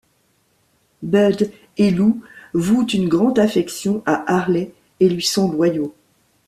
[1.03, 2.23] Bud et Lou
[2.55, 5.93] vouent une grande affection à Harley et lui sont loyaux.